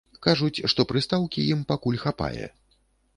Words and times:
Кажуць, 0.27 0.63
што 0.71 0.85
прыстаўкі 0.91 1.43
ім 1.57 1.61
пакуль 1.73 1.99
хапае. 2.05 2.45